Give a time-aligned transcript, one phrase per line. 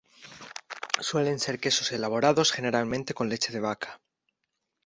[0.99, 4.01] Suelen ser quesos elaborados generalmente con leche de vaca.